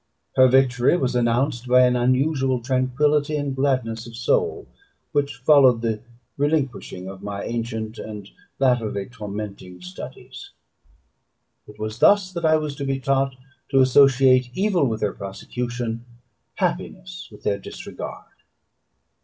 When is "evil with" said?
14.57-15.01